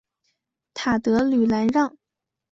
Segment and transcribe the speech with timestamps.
[0.73, 1.95] 塔德吕兰让。